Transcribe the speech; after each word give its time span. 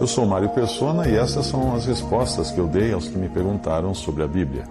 Eu 0.00 0.06
sou 0.06 0.24
Mário 0.24 0.48
Persona 0.48 1.06
e 1.06 1.14
essas 1.14 1.44
são 1.44 1.74
as 1.74 1.84
respostas 1.84 2.50
que 2.50 2.58
eu 2.58 2.66
dei 2.66 2.90
aos 2.90 3.06
que 3.06 3.18
me 3.18 3.28
perguntaram 3.28 3.92
sobre 3.92 4.22
a 4.22 4.26
Bíblia. 4.26 4.64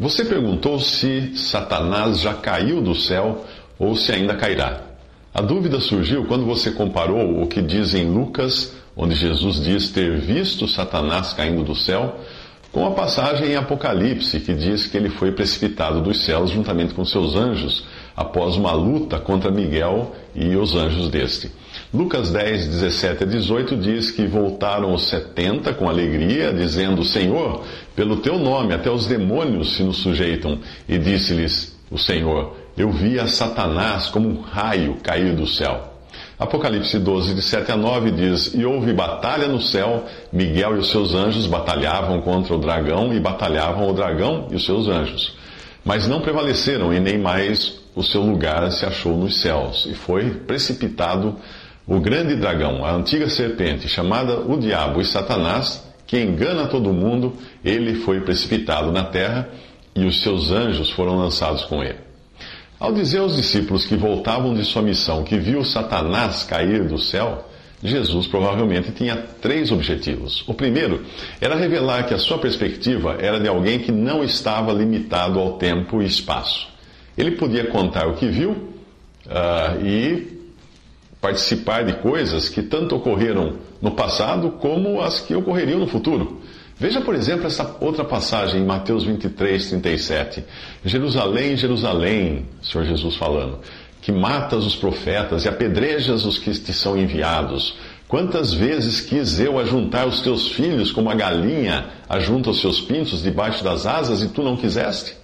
Você 0.00 0.24
perguntou 0.24 0.80
se 0.80 1.36
Satanás 1.36 2.18
já 2.18 2.34
caiu 2.34 2.82
do 2.82 2.92
céu 2.92 3.44
ou 3.78 3.94
se 3.94 4.10
ainda 4.10 4.34
cairá. 4.34 4.80
A 5.32 5.40
dúvida 5.40 5.78
surgiu 5.78 6.24
quando 6.24 6.44
você 6.44 6.72
comparou 6.72 7.40
o 7.40 7.46
que 7.46 7.62
diz 7.62 7.94
em 7.94 8.10
Lucas, 8.10 8.74
onde 8.96 9.14
Jesus 9.14 9.62
diz 9.62 9.92
ter 9.92 10.18
visto 10.18 10.66
Satanás 10.66 11.32
caindo 11.32 11.62
do 11.62 11.76
céu, 11.76 12.16
com 12.72 12.84
a 12.84 12.90
passagem 12.90 13.52
em 13.52 13.56
Apocalipse, 13.56 14.40
que 14.40 14.54
diz 14.54 14.88
que 14.88 14.96
ele 14.96 15.08
foi 15.08 15.30
precipitado 15.30 16.00
dos 16.00 16.24
céus 16.24 16.50
juntamente 16.50 16.94
com 16.94 17.04
seus 17.04 17.36
anjos, 17.36 17.86
após 18.16 18.56
uma 18.56 18.72
luta 18.72 19.20
contra 19.20 19.52
Miguel 19.52 20.12
e 20.34 20.56
os 20.56 20.74
anjos 20.74 21.08
deste. 21.08 21.52
Lucas 21.94 22.32
10, 22.32 22.66
17 22.66 23.22
a 23.22 23.26
18 23.26 23.76
diz 23.76 24.10
que 24.10 24.26
voltaram 24.26 24.92
os 24.92 25.08
setenta 25.08 25.72
com 25.72 25.88
alegria, 25.88 26.52
dizendo: 26.52 27.04
Senhor, 27.04 27.62
pelo 27.94 28.16
teu 28.16 28.36
nome 28.36 28.74
até 28.74 28.90
os 28.90 29.06
demônios 29.06 29.76
se 29.76 29.84
nos 29.84 29.98
sujeitam. 29.98 30.58
E 30.88 30.98
disse-lhes 30.98 31.78
o 31.88 31.96
Senhor: 31.96 32.56
Eu 32.76 32.90
vi 32.90 33.20
a 33.20 33.28
Satanás 33.28 34.08
como 34.08 34.28
um 34.28 34.40
raio 34.40 34.96
cair 35.04 35.36
do 35.36 35.46
céu. 35.46 35.94
Apocalipse 36.36 36.98
12, 36.98 37.32
de 37.32 37.42
7 37.42 37.70
a 37.70 37.76
9 37.76 38.10
diz: 38.10 38.52
E 38.54 38.64
houve 38.64 38.92
batalha 38.92 39.46
no 39.46 39.60
céu, 39.60 40.04
Miguel 40.32 40.74
e 40.74 40.78
os 40.80 40.90
seus 40.90 41.14
anjos 41.14 41.46
batalhavam 41.46 42.20
contra 42.22 42.56
o 42.56 42.58
dragão, 42.58 43.14
e 43.14 43.20
batalhavam 43.20 43.88
o 43.88 43.92
dragão 43.92 44.48
e 44.50 44.56
os 44.56 44.64
seus 44.64 44.88
anjos. 44.88 45.36
Mas 45.84 46.08
não 46.08 46.20
prevaleceram, 46.20 46.92
e 46.92 46.98
nem 46.98 47.18
mais 47.18 47.78
o 47.94 48.02
seu 48.02 48.22
lugar 48.22 48.72
se 48.72 48.84
achou 48.84 49.16
nos 49.16 49.40
céus, 49.40 49.86
e 49.88 49.94
foi 49.94 50.30
precipitado 50.30 51.36
o 51.86 52.00
grande 52.00 52.34
dragão, 52.36 52.84
a 52.84 52.94
antiga 52.94 53.28
serpente, 53.28 53.88
chamada 53.88 54.40
o 54.40 54.56
Diabo 54.56 55.00
e 55.00 55.04
Satanás, 55.04 55.84
que 56.06 56.18
engana 56.18 56.66
todo 56.66 56.92
mundo, 56.92 57.34
ele 57.64 57.96
foi 57.96 58.20
precipitado 58.20 58.90
na 58.90 59.04
terra 59.04 59.48
e 59.94 60.04
os 60.04 60.22
seus 60.22 60.50
anjos 60.50 60.90
foram 60.90 61.16
lançados 61.16 61.64
com 61.64 61.82
ele. 61.82 61.98
Ao 62.80 62.92
dizer 62.92 63.18
aos 63.18 63.36
discípulos 63.36 63.86
que 63.86 63.96
voltavam 63.96 64.54
de 64.54 64.64
sua 64.64 64.82
missão 64.82 65.24
que 65.24 65.38
viu 65.38 65.64
Satanás 65.64 66.42
cair 66.44 66.84
do 66.84 66.98
céu, 66.98 67.48
Jesus 67.82 68.26
provavelmente 68.26 68.90
tinha 68.92 69.16
três 69.40 69.70
objetivos. 69.70 70.42
O 70.48 70.54
primeiro 70.54 71.04
era 71.38 71.54
revelar 71.54 72.06
que 72.06 72.14
a 72.14 72.18
sua 72.18 72.38
perspectiva 72.38 73.18
era 73.20 73.38
de 73.38 73.46
alguém 73.46 73.78
que 73.78 73.92
não 73.92 74.24
estava 74.24 74.72
limitado 74.72 75.38
ao 75.38 75.58
tempo 75.58 76.02
e 76.02 76.06
espaço. 76.06 76.66
Ele 77.16 77.32
podia 77.32 77.66
contar 77.66 78.08
o 78.08 78.14
que 78.14 78.26
viu 78.26 78.50
uh, 78.50 79.86
e 79.86 80.33
participar 81.24 81.86
de 81.86 81.94
coisas 81.94 82.50
que 82.50 82.62
tanto 82.62 82.94
ocorreram 82.94 83.54
no 83.80 83.92
passado 83.92 84.50
como 84.60 85.00
as 85.00 85.20
que 85.20 85.34
ocorreriam 85.34 85.80
no 85.80 85.86
futuro. 85.86 86.42
Veja, 86.78 87.00
por 87.00 87.14
exemplo, 87.14 87.46
essa 87.46 87.78
outra 87.80 88.04
passagem 88.04 88.60
em 88.60 88.66
Mateus 88.66 89.04
23, 89.04 89.70
37. 89.70 90.44
Jerusalém, 90.84 91.56
Jerusalém, 91.56 92.46
Senhor 92.62 92.84
Jesus 92.84 93.16
falando, 93.16 93.60
que 94.02 94.12
matas 94.12 94.66
os 94.66 94.76
profetas 94.76 95.46
e 95.46 95.48
apedrejas 95.48 96.26
os 96.26 96.36
que 96.36 96.50
te 96.50 96.74
são 96.74 96.94
enviados. 96.94 97.74
Quantas 98.06 98.52
vezes 98.52 99.00
quis 99.00 99.40
eu 99.40 99.58
ajuntar 99.58 100.06
os 100.06 100.20
teus 100.20 100.48
filhos 100.48 100.92
como 100.92 101.08
a 101.08 101.14
galinha 101.14 101.86
ajunta 102.06 102.50
os 102.50 102.60
seus 102.60 102.82
pintos 102.82 103.22
debaixo 103.22 103.64
das 103.64 103.86
asas 103.86 104.22
e 104.22 104.28
tu 104.28 104.42
não 104.42 104.58
quiseste? 104.58 105.16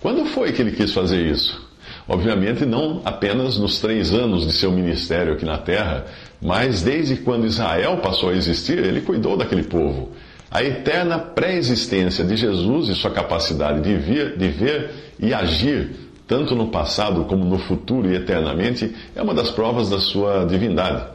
Quando 0.00 0.24
foi 0.26 0.52
que 0.52 0.62
ele 0.62 0.70
quis 0.70 0.92
fazer 0.92 1.26
isso? 1.26 1.63
Obviamente, 2.06 2.66
não 2.66 3.00
apenas 3.04 3.56
nos 3.56 3.78
três 3.78 4.12
anos 4.12 4.46
de 4.46 4.52
seu 4.52 4.70
ministério 4.70 5.32
aqui 5.32 5.44
na 5.44 5.56
terra, 5.56 6.04
mas 6.40 6.82
desde 6.82 7.16
quando 7.16 7.46
Israel 7.46 7.98
passou 7.98 8.28
a 8.28 8.34
existir, 8.34 8.78
ele 8.78 9.00
cuidou 9.00 9.36
daquele 9.36 9.62
povo. 9.62 10.10
A 10.50 10.62
eterna 10.62 11.18
pré-existência 11.18 12.22
de 12.24 12.36
Jesus 12.36 12.88
e 12.88 12.94
sua 12.94 13.10
capacidade 13.10 13.80
de, 13.80 13.96
vir, 13.96 14.36
de 14.36 14.48
ver 14.48 14.90
e 15.18 15.32
agir, 15.32 15.92
tanto 16.28 16.54
no 16.54 16.68
passado 16.68 17.24
como 17.24 17.44
no 17.44 17.58
futuro 17.58 18.10
e 18.10 18.14
eternamente, 18.14 18.94
é 19.16 19.22
uma 19.22 19.34
das 19.34 19.50
provas 19.50 19.88
da 19.88 19.98
sua 19.98 20.44
divindade. 20.44 21.06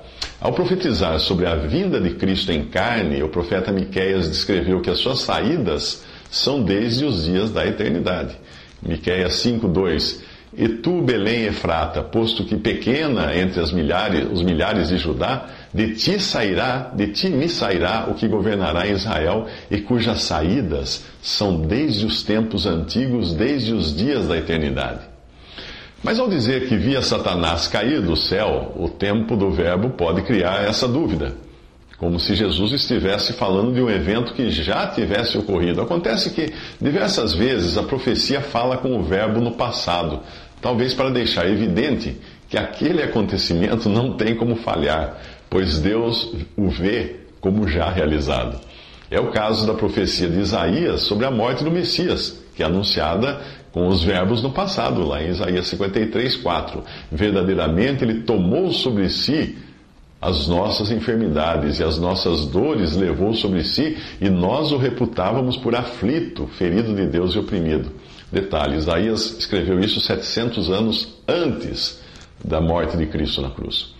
Ao 0.41 0.51
profetizar 0.51 1.19
sobre 1.19 1.45
a 1.45 1.55
vinda 1.55 2.01
de 2.01 2.11
Cristo 2.11 2.51
em 2.51 2.65
carne, 2.65 3.21
o 3.21 3.29
profeta 3.29 3.71
Miqueias 3.71 4.27
descreveu 4.27 4.81
que 4.81 4.89
as 4.89 4.99
suas 4.99 5.19
saídas 5.19 6.03
são 6.31 6.63
desde 6.63 7.05
os 7.05 7.25
dias 7.25 7.51
da 7.51 7.65
eternidade. 7.65 8.35
Miqueias 8.81 9.33
5:2 9.35 10.21
e 10.57 10.67
tu, 10.67 11.01
Belém 11.01 11.45
Efrata, 11.45 12.01
posto 12.01 12.43
que 12.43 12.55
pequena 12.55 13.35
entre 13.35 13.61
as 13.61 13.71
milhares, 13.71 14.27
os 14.31 14.41
milhares 14.41 14.89
de 14.89 14.97
Judá, 14.97 15.45
de 15.73 15.93
ti 15.95 16.19
sairá, 16.19 16.91
de 16.95 17.07
ti 17.07 17.29
me 17.29 17.47
sairá 17.47 18.07
o 18.09 18.15
que 18.15 18.27
governará 18.27 18.87
Israel, 18.87 19.45
e 19.69 19.79
cujas 19.81 20.23
saídas 20.23 21.05
são 21.21 21.61
desde 21.61 22.05
os 22.05 22.23
tempos 22.23 22.65
antigos, 22.65 23.33
desde 23.33 23.73
os 23.73 23.95
dias 23.95 24.27
da 24.27 24.37
eternidade. 24.37 25.01
Mas 26.01 26.19
ao 26.19 26.27
dizer 26.27 26.67
que 26.67 26.77
via 26.77 27.01
Satanás 27.01 27.67
cair 27.67 28.01
do 28.01 28.15
céu, 28.15 28.73
o 28.75 28.89
tempo 28.89 29.35
do 29.35 29.51
verbo 29.51 29.91
pode 29.91 30.21
criar 30.23 30.63
essa 30.63 30.87
dúvida 30.87 31.48
como 31.99 32.17
se 32.17 32.33
Jesus 32.33 32.71
estivesse 32.71 33.33
falando 33.33 33.73
de 33.73 33.81
um 33.81 33.89
evento 33.89 34.33
que 34.33 34.49
já 34.49 34.87
tivesse 34.87 35.37
ocorrido. 35.37 35.81
Acontece 35.81 36.29
que, 36.29 36.53
diversas 36.79 37.33
vezes, 37.33 37.77
a 37.77 37.83
profecia 37.83 38.39
fala 38.39 38.77
com 38.77 38.97
o 38.97 39.03
verbo 39.03 39.41
no 39.41 39.51
passado, 39.51 40.21
talvez 40.61 40.93
para 40.93 41.09
deixar 41.09 41.49
evidente 41.49 42.15
que 42.47 42.57
aquele 42.57 43.03
acontecimento 43.03 43.89
não 43.89 44.13
tem 44.13 44.33
como 44.33 44.55
falhar, 44.55 45.19
pois 45.49 45.79
Deus 45.79 46.33
o 46.55 46.69
vê 46.69 47.17
como 47.41 47.67
já 47.67 47.89
realizado. 47.89 48.57
É 49.11 49.19
o 49.19 49.31
caso 49.31 49.67
da 49.67 49.73
profecia 49.73 50.29
de 50.29 50.39
Isaías 50.39 51.01
sobre 51.01 51.25
a 51.25 51.31
morte 51.31 51.65
do 51.65 51.71
Messias, 51.71 52.41
que 52.55 52.63
é 52.63 52.65
anunciada 52.65 53.41
com 53.73 53.87
os 53.87 54.03
verbos 54.03 54.41
no 54.41 54.51
passado, 54.51 55.05
lá 55.05 55.21
em 55.21 55.29
Isaías 55.29 55.67
53, 55.67 56.37
4. 56.37 56.83
Verdadeiramente 57.11 58.03
ele 58.03 58.21
tomou 58.21 58.71
sobre 58.71 59.09
si 59.09 59.57
as 60.21 60.47
nossas 60.47 60.91
enfermidades 60.91 61.79
e 61.79 61.83
as 61.83 61.97
nossas 61.97 62.45
dores 62.45 62.95
levou 62.95 63.33
sobre 63.33 63.63
si, 63.63 63.97
e 64.19 64.29
nós 64.29 64.71
o 64.71 64.77
reputávamos 64.77 65.55
por 65.55 65.75
aflito, 65.75 66.47
ferido 66.57 66.93
de 66.93 67.05
Deus 67.05 67.33
e 67.33 67.39
oprimido. 67.39 67.91
Detalhe: 68.31 68.77
Isaías 68.77 69.37
escreveu 69.37 69.79
isso 69.79 70.01
700 70.01 70.69
anos 70.69 71.15
antes 71.27 72.01
da 72.43 72.59
morte 72.59 72.97
de 72.97 73.05
Cristo 73.05 73.41
na 73.41 73.49
cruz. 73.49 73.93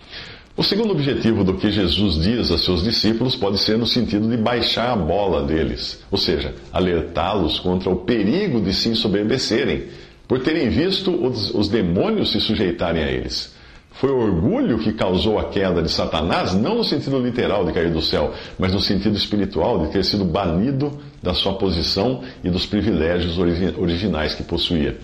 O 0.56 0.62
segundo 0.62 0.90
objetivo 0.90 1.42
do 1.42 1.54
que 1.54 1.70
Jesus 1.70 2.22
diz 2.22 2.50
a 2.50 2.58
seus 2.58 2.82
discípulos 2.82 3.34
pode 3.34 3.58
ser 3.58 3.78
no 3.78 3.86
sentido 3.86 4.28
de 4.28 4.36
baixar 4.36 4.90
a 4.92 4.96
bola 4.96 5.42
deles, 5.42 6.02
ou 6.10 6.18
seja, 6.18 6.54
alertá-los 6.70 7.58
contra 7.60 7.88
o 7.88 7.96
perigo 7.96 8.60
de 8.60 8.74
se 8.74 8.90
ensoberbecerem, 8.90 9.84
por 10.28 10.40
terem 10.40 10.68
visto 10.68 11.10
os, 11.10 11.54
os 11.54 11.68
demônios 11.68 12.32
se 12.32 12.40
sujeitarem 12.40 13.02
a 13.02 13.10
eles. 13.10 13.54
Foi 13.92 14.10
o 14.10 14.18
orgulho 14.18 14.78
que 14.78 14.92
causou 14.92 15.38
a 15.38 15.44
queda 15.44 15.82
de 15.82 15.90
Satanás, 15.90 16.54
não 16.54 16.76
no 16.76 16.84
sentido 16.84 17.18
literal 17.18 17.64
de 17.64 17.72
cair 17.72 17.90
do 17.90 18.00
céu, 18.00 18.32
mas 18.58 18.72
no 18.72 18.80
sentido 18.80 19.16
espiritual 19.16 19.84
de 19.84 19.92
ter 19.92 20.04
sido 20.04 20.24
banido 20.24 20.98
da 21.22 21.34
sua 21.34 21.54
posição 21.54 22.22
e 22.42 22.48
dos 22.48 22.64
privilégios 22.64 23.36
originais 23.76 24.34
que 24.34 24.42
possuía. 24.42 24.96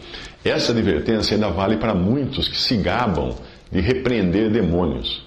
Essa 0.45 0.73
advertência 0.73 1.35
ainda 1.35 1.49
vale 1.49 1.77
para 1.77 1.95
muitos 1.95 2.49
que 2.49 2.57
se 2.57 2.77
gabam 2.77 3.35
de 3.71 3.81
repreender 3.81 4.51
demônios. 4.51 5.27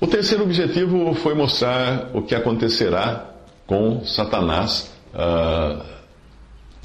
O 0.00 0.06
terceiro 0.06 0.44
objetivo 0.44 1.12
foi 1.14 1.34
mostrar 1.34 2.10
o 2.14 2.22
que 2.22 2.34
acontecerá 2.34 3.34
com 3.66 4.04
Satanás 4.04 4.94
uh, 5.12 5.82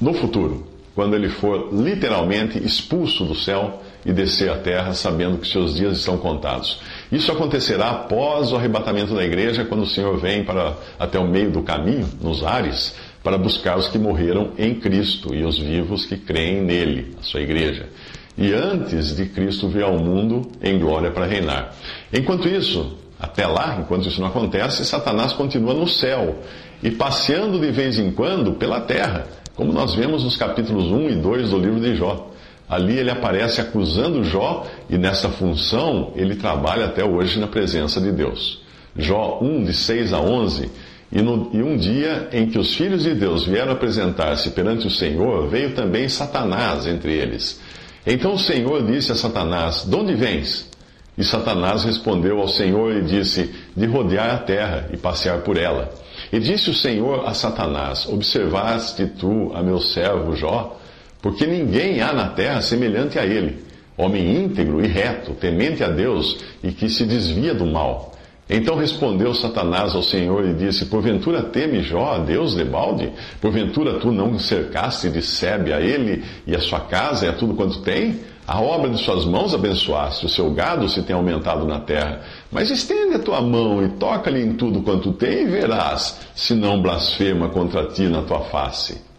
no 0.00 0.12
futuro, 0.12 0.66
quando 0.94 1.14
ele 1.14 1.28
for 1.28 1.72
literalmente 1.72 2.58
expulso 2.58 3.24
do 3.24 3.34
céu 3.34 3.80
e 4.04 4.12
descer 4.12 4.50
à 4.50 4.56
terra, 4.56 4.94
sabendo 4.94 5.38
que 5.38 5.48
seus 5.48 5.74
dias 5.74 5.98
estão 5.98 6.18
contados. 6.18 6.80
Isso 7.10 7.32
acontecerá 7.32 7.90
após 7.90 8.52
o 8.52 8.56
arrebatamento 8.56 9.14
da 9.14 9.24
igreja, 9.24 9.64
quando 9.64 9.82
o 9.82 9.86
Senhor 9.86 10.18
vem 10.18 10.44
para 10.44 10.76
até 10.98 11.18
o 11.18 11.26
meio 11.26 11.50
do 11.50 11.62
caminho, 11.62 12.08
nos 12.20 12.44
ares, 12.44 12.94
para 13.22 13.38
buscar 13.38 13.78
os 13.78 13.88
que 13.88 13.98
morreram 13.98 14.50
em 14.58 14.74
Cristo 14.74 15.34
e 15.34 15.44
os 15.44 15.58
vivos 15.58 16.04
que 16.04 16.16
creem 16.16 16.60
nele, 16.62 17.16
a 17.18 17.22
sua 17.22 17.40
igreja. 17.40 17.88
e 18.36 18.52
antes 18.52 19.14
de 19.14 19.26
Cristo 19.26 19.68
vir 19.68 19.84
ao 19.84 19.96
mundo 19.96 20.42
em 20.60 20.78
glória 20.78 21.10
para 21.10 21.24
reinar. 21.24 21.72
Enquanto 22.12 22.48
isso, 22.48 22.98
até 23.18 23.46
lá, 23.46 23.78
enquanto 23.80 24.08
isso 24.08 24.20
não 24.20 24.26
acontece, 24.28 24.84
Satanás 24.84 25.32
continua 25.32 25.72
no 25.72 25.86
céu 25.86 26.40
e 26.82 26.90
passeando 26.90 27.58
de 27.60 27.70
vez 27.70 27.98
em 27.98 28.10
quando 28.10 28.54
pela 28.54 28.80
terra, 28.80 29.26
como 29.54 29.72
nós 29.72 29.94
vemos 29.94 30.24
nos 30.24 30.36
capítulos 30.36 30.86
1 30.86 31.10
e 31.10 31.14
2 31.14 31.50
do 31.50 31.58
livro 31.58 31.80
de 31.80 31.94
Jó. 31.94 32.33
Ali 32.68 32.98
ele 32.98 33.10
aparece 33.10 33.60
acusando 33.60 34.24
Jó 34.24 34.66
e 34.88 34.96
nessa 34.96 35.28
função 35.28 36.12
ele 36.16 36.36
trabalha 36.36 36.86
até 36.86 37.04
hoje 37.04 37.38
na 37.38 37.46
presença 37.46 38.00
de 38.00 38.10
Deus. 38.10 38.62
Jó 38.96 39.38
1, 39.42 39.64
de 39.64 39.74
6 39.74 40.12
a 40.12 40.20
11. 40.20 40.70
E, 41.12 41.22
no, 41.22 41.50
e 41.52 41.62
um 41.62 41.76
dia 41.76 42.28
em 42.32 42.48
que 42.48 42.58
os 42.58 42.74
filhos 42.74 43.02
de 43.02 43.14
Deus 43.14 43.44
vieram 43.44 43.72
apresentar-se 43.72 44.50
perante 44.50 44.86
o 44.86 44.90
Senhor, 44.90 45.46
veio 45.48 45.74
também 45.74 46.08
Satanás 46.08 46.86
entre 46.86 47.12
eles. 47.12 47.60
Então 48.06 48.34
o 48.34 48.38
Senhor 48.38 48.84
disse 48.84 49.12
a 49.12 49.14
Satanás: 49.14 49.84
De 49.86 49.94
onde 49.94 50.14
vens? 50.14 50.68
E 51.16 51.22
Satanás 51.22 51.84
respondeu 51.84 52.40
ao 52.40 52.48
Senhor 52.48 52.96
e 52.96 53.02
disse: 53.02 53.54
De 53.76 53.86
rodear 53.86 54.34
a 54.34 54.38
terra 54.38 54.88
e 54.92 54.96
passear 54.96 55.42
por 55.42 55.56
ela. 55.56 55.92
E 56.32 56.40
disse 56.40 56.70
o 56.70 56.74
Senhor 56.74 57.26
a 57.26 57.34
Satanás: 57.34 58.08
Observaste 58.08 59.06
tu 59.06 59.52
a 59.54 59.62
meu 59.62 59.78
servo 59.80 60.34
Jó? 60.34 60.76
Porque 61.24 61.46
ninguém 61.46 62.02
há 62.02 62.12
na 62.12 62.28
terra 62.28 62.60
semelhante 62.60 63.18
a 63.18 63.24
ele, 63.24 63.64
homem 63.96 64.44
íntegro 64.44 64.84
e 64.84 64.86
reto, 64.86 65.32
temente 65.32 65.82
a 65.82 65.88
Deus 65.88 66.44
e 66.62 66.70
que 66.70 66.86
se 66.90 67.06
desvia 67.06 67.54
do 67.54 67.64
mal. 67.64 68.12
Então 68.46 68.76
respondeu 68.76 69.32
Satanás 69.32 69.94
ao 69.94 70.02
Senhor 70.02 70.44
e 70.44 70.52
disse: 70.52 70.84
Porventura 70.84 71.44
teme 71.44 71.82
Jó 71.82 72.12
a 72.12 72.18
Deus 72.18 72.54
de 72.54 72.62
balde? 72.62 73.10
Porventura 73.40 73.94
tu 73.94 74.12
não 74.12 74.38
cercaste 74.38 75.08
de 75.08 75.22
sebe 75.22 75.72
a 75.72 75.80
ele 75.80 76.22
e 76.46 76.54
a 76.54 76.60
sua 76.60 76.80
casa 76.80 77.24
e 77.24 77.28
a 77.30 77.32
tudo 77.32 77.54
quanto 77.54 77.80
tem? 77.80 78.20
A 78.46 78.60
obra 78.60 78.90
de 78.90 78.98
suas 78.98 79.24
mãos 79.24 79.54
abençoaste, 79.54 80.26
o 80.26 80.28
seu 80.28 80.50
gado 80.50 80.86
se 80.90 81.02
tem 81.04 81.16
aumentado 81.16 81.64
na 81.64 81.80
terra. 81.80 82.20
Mas 82.52 82.70
estende 82.70 83.14
a 83.14 83.18
tua 83.18 83.40
mão 83.40 83.82
e 83.82 83.88
toca-lhe 83.88 84.42
em 84.42 84.52
tudo 84.52 84.82
quanto 84.82 85.10
tem, 85.14 85.44
e 85.44 85.46
verás, 85.46 86.20
se 86.34 86.52
não 86.54 86.82
blasfema 86.82 87.48
contra 87.48 87.86
ti 87.86 88.08
na 88.08 88.20
tua 88.20 88.40
face. 88.40 89.13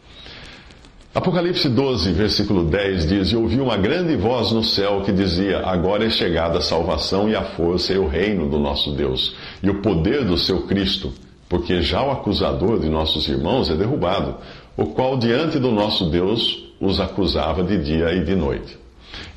Apocalipse 1.15 1.69
12, 1.69 2.11
versículo 2.11 2.65
10 2.65 3.07
diz: 3.07 3.31
E 3.31 3.37
ouvi 3.37 3.61
uma 3.61 3.77
grande 3.77 4.17
voz 4.17 4.51
no 4.51 4.61
céu 4.61 5.01
que 5.01 5.13
dizia: 5.13 5.59
Agora 5.59 6.03
é 6.03 6.09
chegada 6.09 6.57
a 6.57 6.61
salvação 6.61 7.29
e 7.29 7.33
a 7.33 7.41
força 7.41 7.93
e 7.93 7.97
o 7.97 8.05
reino 8.05 8.49
do 8.49 8.59
nosso 8.59 8.91
Deus, 8.91 9.33
e 9.63 9.69
o 9.69 9.81
poder 9.81 10.25
do 10.25 10.37
seu 10.37 10.63
Cristo, 10.63 11.13
porque 11.47 11.81
já 11.81 12.03
o 12.03 12.11
acusador 12.11 12.81
de 12.81 12.89
nossos 12.89 13.29
irmãos 13.29 13.69
é 13.69 13.75
derrubado, 13.75 14.35
o 14.75 14.87
qual 14.87 15.17
diante 15.17 15.57
do 15.57 15.71
nosso 15.71 16.09
Deus 16.09 16.65
os 16.81 16.99
acusava 16.99 17.63
de 17.63 17.81
dia 17.81 18.13
e 18.13 18.21
de 18.21 18.35
noite. 18.35 18.77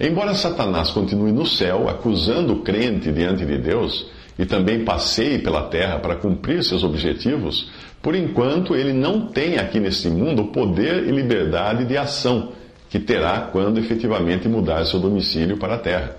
Embora 0.01 0.35
Satanás 0.35 0.91
continue 0.91 1.31
no 1.31 1.47
céu, 1.47 1.89
acusando 1.89 2.55
o 2.55 2.63
crente 2.63 3.13
diante 3.13 3.47
de 3.47 3.57
Deus, 3.57 4.05
e 4.37 4.47
também 4.47 4.85
passeie 4.85 5.39
pela 5.39 5.63
terra 5.63 5.99
para 5.99 6.17
cumprir 6.17 6.63
seus 6.63 6.85
objetivos, 6.85 7.71
por 8.03 8.15
enquanto 8.15 8.75
ele 8.75 8.93
não 8.93 9.27
tem 9.27 9.59
aqui 9.59 9.81
neste 9.81 10.09
mundo 10.09 10.43
o 10.43 10.49
poder 10.49 11.07
e 11.07 11.11
liberdade 11.11 11.85
de 11.85 11.97
ação 11.97 12.53
que 12.89 12.99
terá 12.99 13.49
quando 13.53 13.79
efetivamente 13.79 14.49
mudar 14.49 14.85
seu 14.87 14.99
domicílio 14.99 15.59
para 15.59 15.75
a 15.75 15.79
terra, 15.79 16.17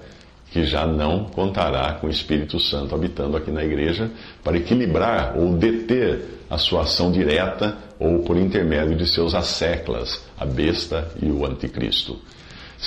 que 0.52 0.64
já 0.64 0.86
não 0.86 1.26
contará 1.26 1.94
com 1.94 2.08
o 2.08 2.10
Espírito 2.10 2.60
Santo 2.60 2.94
habitando 2.94 3.38
aqui 3.38 3.52
na 3.52 3.64
igreja 3.64 4.12
para 4.44 4.58
equilibrar 4.58 5.38
ou 5.38 5.54
deter 5.54 6.40
a 6.50 6.58
sua 6.58 6.81
ação 6.81 7.12
direta 7.12 7.78
ou 8.00 8.20
por 8.20 8.38
intermédio 8.38 8.96
de 8.96 9.08
seus 9.08 9.36
asseclas, 9.36 10.22
a 10.38 10.46
besta 10.46 11.08
e 11.22 11.28
o 11.28 11.46
anticristo. 11.46 12.20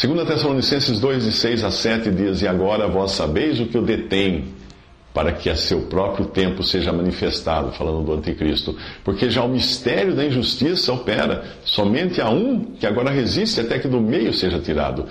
2 0.01 0.27
Tessalonicenses 0.27 0.99
2, 0.99 1.25
de 1.25 1.33
6 1.33 1.65
a 1.65 1.71
7 1.71 2.11
diz: 2.11 2.41
E 2.41 2.49
agora 2.49 2.89
vós 2.89 3.13
sabeis 3.13 3.61
o 3.61 3.67
que 3.67 3.77
o 3.77 3.83
detém, 3.83 4.47
para 5.13 5.33
que 5.33 5.51
a 5.51 5.57
seu 5.57 5.83
próprio 5.83 6.27
tempo 6.27 6.63
seja 6.63 6.93
manifestado, 6.93 7.73
falando 7.73 8.05
do 8.05 8.15
anticristo. 8.15 8.77
Porque 9.05 9.29
já 9.29 9.43
o 9.43 9.49
mistério 9.49 10.15
da 10.15 10.25
injustiça 10.25 10.93
opera, 10.93 11.45
somente 11.65 12.21
há 12.21 12.31
um 12.31 12.61
que 12.79 12.87
agora 12.87 13.11
resiste 13.11 13.61
até 13.61 13.79
que 13.79 13.89
do 13.89 14.01
meio 14.01 14.33
seja 14.33 14.59
tirado. 14.59 15.07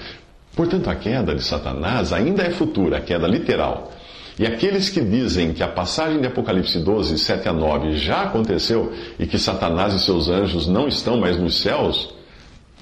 Portanto, 0.55 0.89
a 0.89 0.95
queda 0.95 1.35
de 1.35 1.43
Satanás 1.43 2.11
ainda 2.11 2.43
é 2.43 2.49
futura, 2.49 2.97
a 2.97 3.01
queda 3.01 3.27
literal. 3.27 3.91
E 4.39 4.45
aqueles 4.45 4.89
que 4.89 5.01
dizem 5.01 5.53
que 5.53 5.61
a 5.61 5.67
passagem 5.67 6.19
de 6.19 6.27
Apocalipse 6.27 6.79
12, 6.79 7.17
7 7.19 7.49
a 7.49 7.53
9 7.53 7.97
já 7.97 8.23
aconteceu 8.23 8.91
e 9.19 9.27
que 9.27 9.37
Satanás 9.37 9.93
e 9.93 9.99
seus 9.99 10.29
anjos 10.29 10.67
não 10.67 10.87
estão 10.87 11.17
mais 11.17 11.37
nos 11.37 11.61
céus, 11.61 12.13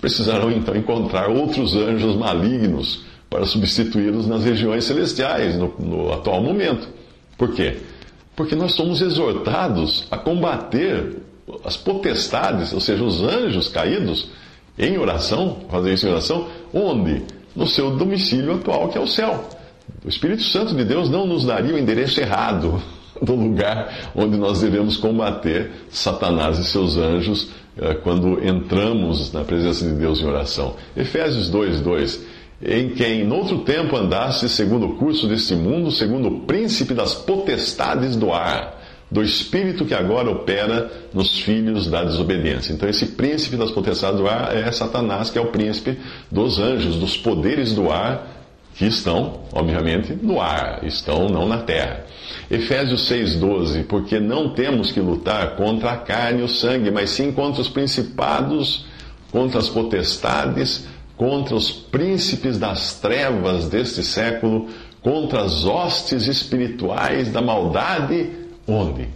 Precisarão 0.02 0.50
então 0.50 0.76
encontrar 0.76 1.30
outros 1.30 1.76
anjos 1.76 2.16
malignos 2.16 3.04
para 3.30 3.46
substituí-los 3.46 4.28
nas 4.28 4.44
regiões 4.44 4.86
celestiais 4.86 5.58
no, 5.58 5.74
no 5.78 6.14
atual 6.14 6.42
momento. 6.42 6.88
Por 7.40 7.54
quê? 7.54 7.78
Porque 8.36 8.54
nós 8.54 8.74
somos 8.74 9.02
exortados 9.02 10.06
a 10.12 10.18
combater 10.18 11.18
as 11.64 11.78
potestades, 11.78 12.74
ou 12.74 12.82
seja, 12.82 13.04
os 13.04 13.24
anjos 13.24 13.70
caídos, 13.70 14.30
em 14.78 14.98
oração, 14.98 15.58
fazer 15.70 15.94
isso 15.94 16.06
em 16.06 16.12
oração, 16.12 16.48
onde? 16.74 17.24
No 17.56 17.66
seu 17.66 17.92
domicílio 17.96 18.56
atual, 18.56 18.90
que 18.90 18.98
é 18.98 19.02
o 19.02 19.08
céu. 19.08 19.50
O 20.06 20.10
Espírito 20.10 20.44
Santo 20.44 20.76
de 20.76 20.84
Deus 20.84 21.10
não 21.10 21.26
nos 21.26 21.46
daria 21.46 21.74
o 21.74 21.80
endereço 21.80 22.20
errado 22.20 22.82
do 23.22 23.36
lugar 23.36 24.12
onde 24.16 24.38
nós 24.38 24.62
devemos 24.62 24.98
combater 24.98 25.72
Satanás 25.90 26.60
e 26.60 26.66
seus 26.66 26.98
anjos 26.98 27.50
eh, 27.78 27.96
quando 27.96 28.46
entramos 28.46 29.34
na 29.34 29.44
presença 29.44 29.86
de 29.86 29.94
Deus 29.94 30.22
em 30.22 30.26
oração. 30.26 30.76
Efésios 30.96 31.50
2, 31.50 31.82
2. 31.82 32.26
Em 32.62 32.90
quem, 32.90 33.26
noutro 33.26 33.60
tempo, 33.60 33.96
andaste 33.96 34.50
segundo 34.50 34.86
o 34.88 34.96
curso 34.96 35.28
deste 35.28 35.56
mundo, 35.56 35.92
segundo 35.92 36.28
o 36.28 36.40
príncipe 36.42 36.94
das 36.94 37.16
potestades 37.16 38.18
do 38.18 38.34
ar, 38.34 38.78
do 39.10 39.24
espírito 39.24 39.86
que 39.86 39.94
agora 39.94 40.30
opera 40.30 40.92
nos 41.14 41.40
filhos 41.40 41.88
da 41.88 42.04
desobediência. 42.04 42.74
Então, 42.74 42.88
esse 42.88 43.08
príncipe 43.08 43.56
das 43.56 43.72
potestades 43.72 44.20
do 44.20 44.28
ar 44.28 44.56
é 44.56 44.70
Satanás, 44.72 45.30
que 45.30 45.40
é 45.40 45.42
o 45.42 45.48
príncipe 45.48 45.98
dos 46.30 46.60
anjos, 46.60 46.98
dos 46.98 47.16
poderes 47.16 47.74
do 47.74 47.90
ar 47.90 48.40
que 48.76 48.86
estão, 48.86 49.42
obviamente, 49.52 50.18
no 50.22 50.40
ar, 50.40 50.80
estão 50.84 51.28
não 51.28 51.48
na 51.48 51.58
terra. 51.60 52.06
Efésios 52.50 53.10
6,12, 53.10 53.86
porque 53.86 54.20
não 54.20 54.54
temos 54.54 54.92
que 54.92 55.00
lutar 55.00 55.56
contra 55.56 55.92
a 55.92 55.98
carne 55.98 56.42
e 56.42 56.44
o 56.44 56.48
sangue, 56.48 56.92
mas 56.92 57.10
sim 57.10 57.32
contra 57.32 57.62
os 57.62 57.68
principados, 57.68 58.86
contra 59.32 59.60
as 59.60 59.68
potestades, 59.68 60.88
contra 61.20 61.54
os 61.54 61.70
príncipes 61.70 62.58
das 62.58 62.94
trevas 62.94 63.68
deste 63.68 64.02
século, 64.02 64.70
contra 65.02 65.42
as 65.42 65.66
hostes 65.66 66.28
espirituais 66.28 67.30
da 67.30 67.42
maldade, 67.42 68.32
onde? 68.66 69.10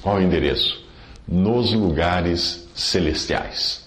Qual 0.00 0.16
o 0.16 0.22
endereço? 0.22 0.82
Nos 1.28 1.74
lugares 1.74 2.66
celestiais. 2.74 3.86